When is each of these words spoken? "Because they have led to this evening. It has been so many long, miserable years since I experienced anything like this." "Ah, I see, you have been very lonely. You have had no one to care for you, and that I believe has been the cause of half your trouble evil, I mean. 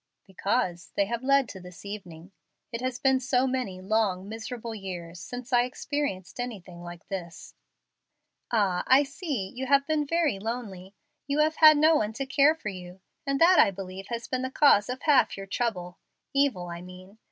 "Because 0.25 0.93
they 0.95 1.05
have 1.05 1.21
led 1.23 1.47
to 1.49 1.59
this 1.59 1.85
evening. 1.85 2.31
It 2.71 2.81
has 2.81 2.97
been 2.97 3.19
so 3.19 3.45
many 3.45 3.81
long, 3.81 4.27
miserable 4.27 4.73
years 4.73 5.19
since 5.19 5.53
I 5.53 5.61
experienced 5.65 6.39
anything 6.39 6.81
like 6.81 7.07
this." 7.09 7.53
"Ah, 8.51 8.83
I 8.87 9.03
see, 9.03 9.49
you 9.55 9.67
have 9.67 9.85
been 9.85 10.07
very 10.07 10.39
lonely. 10.39 10.95
You 11.27 11.37
have 11.41 11.57
had 11.57 11.77
no 11.77 11.97
one 11.97 12.13
to 12.13 12.25
care 12.25 12.55
for 12.55 12.69
you, 12.69 12.99
and 13.27 13.39
that 13.41 13.59
I 13.59 13.69
believe 13.69 14.07
has 14.07 14.27
been 14.27 14.41
the 14.41 14.49
cause 14.49 14.89
of 14.89 15.03
half 15.03 15.37
your 15.37 15.45
trouble 15.45 15.99
evil, 16.33 16.67
I 16.67 16.81
mean. 16.81 17.19